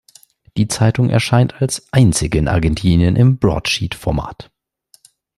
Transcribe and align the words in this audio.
Die 0.57 0.67
Zeitung 0.67 1.11
erscheint 1.11 1.61
als 1.61 1.93
Einzige 1.93 2.39
in 2.39 2.47
Argentinien 2.47 3.15
im 3.15 3.37
Broadsheet-Format. 3.37 4.49